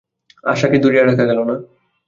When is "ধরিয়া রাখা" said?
0.79-1.25